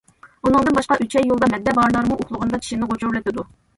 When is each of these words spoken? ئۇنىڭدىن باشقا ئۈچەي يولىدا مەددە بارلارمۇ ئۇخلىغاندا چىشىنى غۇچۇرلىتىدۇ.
ئۇنىڭدىن 0.47 0.77
باشقا 0.77 0.97
ئۈچەي 1.03 1.29
يولىدا 1.31 1.49
مەددە 1.55 1.75
بارلارمۇ 1.81 2.17
ئۇخلىغاندا 2.25 2.61
چىشىنى 2.65 2.89
غۇچۇرلىتىدۇ. 2.95 3.47